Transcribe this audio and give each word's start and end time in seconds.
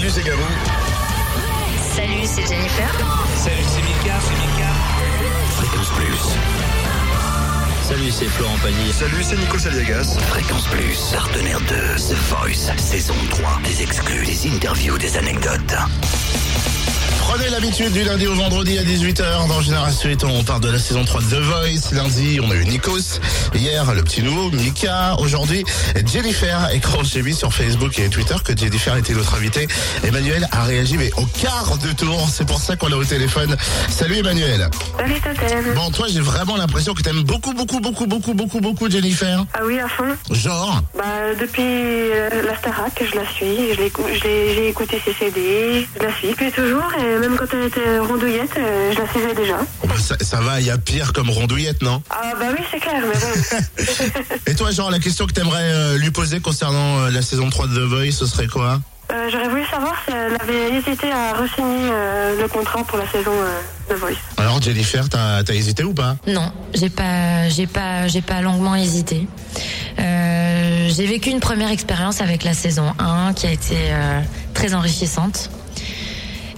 Salut, 0.00 0.12
c'est 0.12 0.22
Gabou. 0.22 0.42
Salut, 1.94 2.24
c'est 2.24 2.46
Jennifer. 2.46 2.90
Salut, 3.36 3.56
c'est 3.68 3.82
Mika, 3.82 4.18
c'est 4.18 4.32
Mika. 4.32 4.70
Fréquence 5.56 5.90
Plus. 5.90 6.38
Salut, 7.86 8.10
c'est 8.10 8.24
Florent 8.24 8.56
Pagny. 8.62 8.94
Salut, 8.94 9.22
c'est 9.22 9.36
Nico 9.36 9.58
Saliagas. 9.58 10.16
Fréquence 10.28 10.66
Plus, 10.68 11.12
partenaire 11.12 11.60
de 11.60 11.98
The 11.98 12.16
Voice, 12.30 12.74
saison 12.78 13.14
3. 13.28 13.60
Des 13.62 13.82
exclus, 13.82 14.24
des 14.24 14.48
interviews, 14.48 14.96
des 14.96 15.18
anecdotes. 15.18 15.74
Prenez 17.32 17.48
l'habitude 17.48 17.92
du 17.92 18.02
lundi 18.02 18.26
au 18.26 18.34
vendredi 18.34 18.76
à 18.76 18.82
18h. 18.82 19.46
Dans 19.46 19.60
Génération 19.60 20.08
8, 20.08 20.24
on 20.24 20.42
parle 20.42 20.62
de 20.62 20.70
la 20.70 20.80
saison 20.80 21.04
3 21.04 21.20
de 21.20 21.26
The 21.26 21.34
Voice. 21.34 21.94
Lundi, 21.94 22.40
on 22.42 22.50
a 22.50 22.56
eu 22.56 22.64
Nikos. 22.64 23.20
Hier, 23.54 23.94
le 23.94 24.02
petit 24.02 24.24
nouveau, 24.24 24.50
Mika. 24.50 25.14
Aujourd'hui, 25.20 25.64
Jennifer. 26.12 26.68
Écran 26.74 27.04
chez 27.04 27.22
lui 27.22 27.32
sur 27.32 27.52
Facebook 27.52 27.96
et 28.00 28.08
Twitter 28.08 28.34
que 28.44 28.56
Jennifer 28.56 28.96
était 28.96 29.12
notre 29.12 29.36
invitée. 29.36 29.68
Emmanuel 30.02 30.48
a 30.50 30.64
réagi, 30.64 30.96
mais 30.98 31.12
au 31.18 31.26
quart 31.40 31.78
de 31.78 31.92
tour. 31.92 32.28
C'est 32.28 32.48
pour 32.48 32.58
ça 32.58 32.74
qu'on 32.74 32.88
l'a 32.88 32.96
au 32.96 33.04
téléphone. 33.04 33.56
Salut 33.88 34.16
Emmanuel. 34.16 34.68
Salut 34.98 35.20
Totem. 35.20 35.74
Bon, 35.76 35.88
toi, 35.92 36.08
j'ai 36.10 36.20
vraiment 36.20 36.56
l'impression 36.56 36.94
que 36.94 37.02
t'aimes 37.02 37.22
beaucoup, 37.22 37.54
beaucoup, 37.54 37.78
beaucoup, 37.78 38.06
beaucoup, 38.06 38.34
beaucoup, 38.34 38.60
beaucoup 38.60 38.90
Jennifer. 38.90 39.44
Ah 39.54 39.60
oui, 39.64 39.78
à 39.78 39.86
fond. 39.86 40.16
Genre, 40.32 40.82
Bah, 40.98 41.04
depuis 41.40 41.62
euh, 41.62 42.42
la 42.44 42.56
Starac, 42.56 43.00
je 43.08 43.14
la 43.16 43.24
suis. 43.28 43.76
J'ai 44.20 44.68
écouté 44.68 45.00
ses 45.04 45.12
CD. 45.12 45.86
Je 45.96 46.04
la 46.04 46.12
suis 46.16 46.30
depuis 46.30 46.50
toujours. 46.50 46.90
Et 46.98 47.19
même 47.20 47.36
quand 47.36 47.46
elle 47.52 47.66
était 47.66 47.98
rondouillette, 47.98 48.56
euh, 48.58 48.92
je 48.92 48.98
la 48.98 49.08
suivais 49.10 49.34
déjà. 49.34 49.58
oh, 49.82 49.86
bah, 49.86 49.94
ça, 49.98 50.16
ça 50.20 50.40
va, 50.40 50.60
il 50.60 50.66
y 50.66 50.70
a 50.70 50.78
pire 50.78 51.12
comme 51.12 51.30
rondouillette, 51.30 51.82
non 51.82 52.02
Ah 52.10 52.32
bah 52.38 52.46
oui, 52.52 52.64
c'est 52.70 52.80
clair, 52.80 53.02
mais 53.02 53.14
bon. 53.18 54.30
Et 54.46 54.54
toi, 54.54 54.70
genre, 54.70 54.90
la 54.90 54.98
question 54.98 55.26
que 55.26 55.32
t'aimerais 55.32 55.72
euh, 55.72 55.98
lui 55.98 56.10
poser 56.10 56.40
concernant 56.40 57.00
euh, 57.00 57.10
la 57.10 57.22
saison 57.22 57.48
3 57.50 57.68
de 57.68 57.74
The 57.74 57.88
Voice, 57.88 58.12
ce 58.12 58.26
serait 58.26 58.46
quoi 58.48 58.80
Euh, 59.12 59.28
J'aurais 59.30 59.48
voulu 59.48 59.64
savoir 59.66 59.94
si 60.06 60.12
elle 60.14 60.36
avait 60.40 60.76
hésité 60.76 61.10
à 61.12 61.32
re-signer 61.34 61.90
euh, 61.90 62.40
le 62.40 62.48
contrat 62.48 62.82
pour 62.84 62.98
la 62.98 63.06
saison 63.08 63.32
euh, 63.32 63.60
de 63.90 63.94
Voice. 63.98 64.16
Alors, 64.36 64.60
Jennifer, 64.62 65.08
t'as 65.08 65.38
as 65.46 65.52
hésité 65.54 65.84
ou 65.84 65.94
pas 65.94 66.16
Non, 66.26 66.52
j'ai 66.74 66.90
pas, 66.90 67.48
j'ai 67.48 67.66
pas, 67.66 68.06
j'ai 68.08 68.22
pas 68.22 68.40
longuement 68.40 68.74
hésité. 68.76 69.26
Euh, 69.98 70.88
j'ai 70.88 71.06
vécu 71.06 71.30
une 71.30 71.40
première 71.40 71.70
expérience 71.70 72.20
avec 72.20 72.44
la 72.44 72.54
saison 72.54 72.92
1 72.98 73.32
qui 73.34 73.46
a 73.46 73.52
été 73.52 73.74
euh, 73.76 74.20
très 74.54 74.74
enrichissante. 74.74 75.50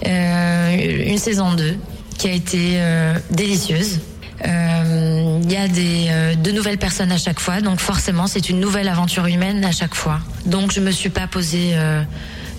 Euh, 0.05 1.05
une 1.07 1.17
saison 1.17 1.53
2 1.53 1.75
qui 2.17 2.27
a 2.27 2.31
été 2.33 2.73
euh, 2.75 3.15
délicieuse. 3.31 3.99
Euh, 4.45 5.39
Il 5.43 5.51
y 5.51 5.55
a 5.57 5.67
des, 5.67 6.07
euh, 6.09 6.35
de 6.35 6.51
nouvelles 6.51 6.77
personnes 6.77 7.11
à 7.11 7.17
chaque 7.17 7.39
fois, 7.39 7.61
donc 7.61 7.79
forcément 7.79 8.27
c'est 8.27 8.49
une 8.49 8.59
nouvelle 8.59 8.87
aventure 8.89 9.25
humaine 9.27 9.63
à 9.63 9.71
chaque 9.71 9.95
fois. 9.95 10.19
Donc 10.45 10.71
je 10.73 10.79
me 10.79 10.91
suis 10.91 11.09
pas 11.09 11.27
posé, 11.27 11.71
euh, 11.75 12.01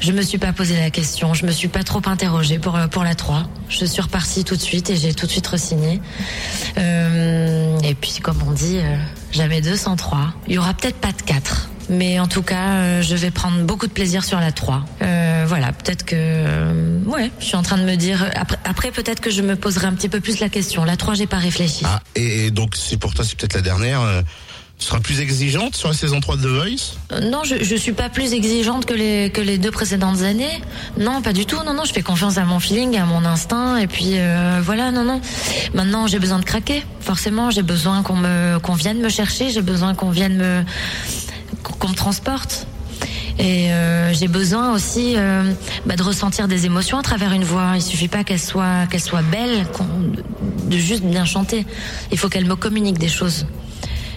je 0.01 0.12
me 0.12 0.23
suis 0.23 0.39
pas 0.39 0.53
posé 0.53 0.77
la 0.78 0.91
question, 0.91 1.34
je 1.34 1.45
me 1.45 1.51
suis 1.53 1.69
pas 1.69 1.83
trop 1.83 2.01
interrogée 2.06 2.59
pour 2.59 2.77
euh, 2.77 2.86
pour 2.86 3.05
la 3.05 3.14
3. 3.14 3.45
Je 3.69 3.84
suis 3.84 4.01
repartie 4.01 4.45
tout 4.45 4.56
de 4.56 4.61
suite 4.62 4.89
et 4.91 4.97
j'ai 4.97 5.12
tout 5.14 5.27
de 5.27 5.31
suite 5.31 5.47
re-signé. 5.47 6.01
Euh, 6.79 7.79
et 7.81 7.95
puis 7.95 8.19
comme 8.23 8.39
on 8.47 8.53
dit, 8.53 8.79
euh, 8.79 8.97
jamais 9.33 9.61
203. 9.61 10.33
Il 10.47 10.55
y 10.55 10.58
aura 10.58 10.73
peut-être 10.75 10.97
pas 10.97 11.12
de 11.12 11.23
4. 11.23 11.70
Mais 11.91 12.19
en 12.19 12.27
tout 12.27 12.42
cas, 12.42 12.70
euh, 12.70 13.03
je 13.03 13.14
vais 13.14 13.31
prendre 13.31 13.61
beaucoup 13.62 13.86
de 13.86 13.92
plaisir 13.92 14.25
sur 14.25 14.41
la 14.41 14.53
3. 14.53 14.84
Euh, 15.03 15.34
voilà, 15.47 15.73
peut-être 15.73 16.05
que... 16.05 16.14
euh, 16.17 16.98
ouais, 17.06 17.31
je 17.41 17.45
suis 17.45 17.56
en 17.56 17.62
train 17.62 17.78
de 17.78 17.84
me 17.84 17.97
dire... 17.97 18.25
Après, 18.37 18.59
après 18.64 18.91
peut-être 18.91 19.20
que 19.20 19.31
je 19.31 19.42
me 19.42 19.56
poserai 19.56 19.86
un 19.86 19.92
petit 19.95 20.09
peu 20.09 20.20
plus 20.20 20.41
la 20.41 20.48
question. 20.48 20.84
La 20.84 20.97
3, 20.97 21.14
j'ai 21.14 21.27
pas 21.27 21.39
réfléchi. 21.39 21.83
Ah, 21.84 22.01
et, 22.14 22.47
et 22.47 22.51
donc, 22.51 22.75
c'est 22.77 22.97
pour 22.97 23.14
toi, 23.14 23.25
c'est 23.25 23.36
peut-être 23.36 23.55
la 23.55 23.61
dernière. 23.62 24.01
euh, 24.01 24.23
tu 24.77 24.86
seras 24.86 24.98
plus 24.98 25.20
exigeante 25.20 25.77
sur 25.77 25.86
la 25.89 25.95
saison 25.95 26.19
3 26.20 26.36
de 26.36 26.42
The 26.42 26.47
Voice? 26.47 26.97
Euh, 27.12 27.20
Non, 27.31 27.45
je, 27.45 27.62
je 27.62 27.77
suis 27.77 27.92
pas 27.92 28.09
plus 28.09 28.33
exigeante 28.33 28.86
que 28.86 28.92
les 28.92 29.31
que 29.31 29.41
les 29.41 29.56
deux 29.56 29.70
précédentes 29.70 30.23
années. 30.23 30.61
Non, 30.98 31.23
pas 31.23 31.33
du 31.33 31.47
tout. 31.47 31.62
Non, 31.64 31.75
non, 31.75 31.84
je 31.84 31.92
fais 31.92 32.03
confiance 32.03 32.39
à 32.39 32.45
mon 32.45 32.58
feeling, 32.58 32.97
à 32.98 33.05
mon 33.06 33.25
instinct, 33.25 33.77
et 33.77 33.86
puis 33.86 34.14
euh, 34.19 34.61
voilà. 34.64 34.91
Non, 34.91 35.05
non. 35.05 35.20
Maintenant, 35.75 36.08
j'ai 36.08 36.19
besoin 36.19 36.41
de 36.41 36.45
craquer. 36.45 36.83
Forcément, 37.01 37.51
j'ai 37.53 37.62
besoin 37.62 38.02
qu'on 38.02 38.17
me 38.17 38.58
qu'on 38.58 38.74
vienne 38.74 38.98
me 38.98 39.08
chercher. 39.08 39.51
J'ai 39.51 39.63
besoin 39.63 39.95
qu'on 39.95 40.11
vienne 40.11 40.36
me 40.39 40.64
qu'on 41.63 41.89
me 41.89 41.95
transporte. 41.95 42.67
Et 43.39 43.72
euh, 43.72 44.12
j'ai 44.12 44.28
besoin 44.28 44.72
aussi 44.72 45.14
euh, 45.17 45.52
bah, 45.86 45.96
de 45.96 46.02
ressentir 46.02 46.46
des 46.46 46.67
émotions 46.67 46.98
à 46.98 47.02
travers 47.02 47.33
une 47.33 47.45
voix. 47.45 47.72
Il 47.74 47.83
suffit 47.83 48.08
pas 48.08 48.22
qu'elle 48.24 48.39
soit 48.39 48.86
qu'elle 48.90 49.00
soit 49.00 49.22
belle, 49.22 49.67
de 50.70 50.77
juste 50.77 51.02
bien 51.02 51.24
chanter. 51.24 51.67
Il 52.12 52.18
faut 52.18 52.28
qu'elle 52.28 52.46
me 52.46 52.56
communique 52.56 52.98
des 52.98 53.08
choses 53.08 53.46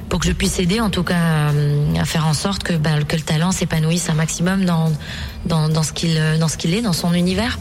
pour 0.09 0.19
que 0.19 0.27
je 0.27 0.31
puisse 0.31 0.59
aider 0.59 0.79
en 0.79 0.89
tout 0.89 1.03
cas 1.03 1.51
euh, 1.53 1.95
à 1.99 2.05
faire 2.05 2.25
en 2.25 2.33
sorte 2.33 2.63
que, 2.63 2.73
bah, 2.73 3.01
que 3.07 3.15
le 3.15 3.21
talent 3.21 3.51
s'épanouisse 3.51 4.09
un 4.09 4.13
maximum 4.13 4.65
dans, 4.65 4.91
dans, 5.45 5.69
dans 5.69 5.83
ce 5.83 5.93
qu'il 5.93 6.17
euh, 6.17 6.37
dans 6.37 6.47
ce 6.47 6.57
qu'il 6.57 6.73
est, 6.73 6.81
dans 6.81 6.93
son 6.93 7.13
univers. 7.13 7.59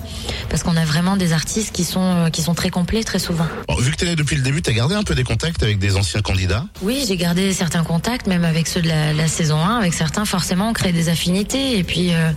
Parce 0.48 0.62
qu'on 0.62 0.76
a 0.76 0.84
vraiment 0.84 1.16
des 1.16 1.32
artistes 1.32 1.74
qui 1.74 1.84
sont, 1.84 2.00
euh, 2.00 2.30
qui 2.30 2.42
sont 2.42 2.54
très 2.54 2.70
complets 2.70 3.02
très 3.04 3.18
souvent. 3.18 3.46
Bon, 3.68 3.74
Vu 3.76 3.90
que 3.90 3.96
t'es 3.96 4.06
là 4.06 4.14
depuis 4.14 4.36
le 4.36 4.42
début, 4.42 4.62
t'as 4.62 4.72
gardé 4.72 4.94
un 4.94 5.02
peu 5.02 5.14
des 5.14 5.24
contacts 5.24 5.62
avec 5.62 5.78
des 5.78 5.96
anciens 5.96 6.20
candidats? 6.22 6.64
Oui, 6.82 7.04
j'ai 7.06 7.16
gardé 7.16 7.52
certains 7.52 7.82
contacts, 7.82 8.26
même 8.26 8.44
avec 8.44 8.68
ceux 8.68 8.82
de 8.82 8.88
la, 8.88 9.12
la 9.12 9.28
saison 9.28 9.58
1. 9.58 9.78
Avec 9.78 9.94
certains, 9.94 10.24
forcément, 10.24 10.68
on 10.68 10.72
crée 10.72 10.92
des 10.92 11.08
affinités. 11.08 11.78
Et 11.78 11.84
puis, 11.84 12.14
euh, 12.14 12.30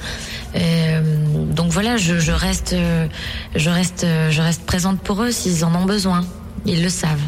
euh, 0.55 1.01
donc 1.53 1.71
voilà, 1.71 1.97
je, 1.97 2.19
je 2.19 2.31
reste, 2.31 2.75
je 3.55 3.69
reste, 3.69 4.05
je 4.29 4.41
reste 4.41 4.65
présente 4.65 4.99
pour 5.01 5.21
eux 5.23 5.31
s'ils 5.31 5.63
en 5.65 5.73
ont 5.75 5.85
besoin. 5.85 6.25
Ils 6.65 6.83
le 6.83 6.89
savent. 6.89 7.19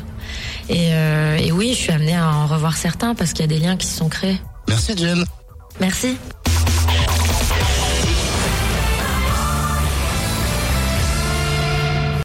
Et, 0.69 0.89
euh, 0.91 1.20
et 1.41 1.51
oui, 1.51 1.69
je 1.73 1.79
suis 1.79 1.91
amenée 1.91 2.15
à 2.15 2.29
en 2.29 2.45
revoir 2.45 2.77
certains 2.77 3.15
parce 3.15 3.33
qu'il 3.33 3.41
y 3.41 3.43
a 3.43 3.47
des 3.47 3.59
liens 3.59 3.77
qui 3.77 3.87
se 3.87 3.97
sont 3.97 4.09
créés. 4.09 4.39
Merci 4.67 4.95
Jen. 4.97 5.25
Merci. 5.79 6.17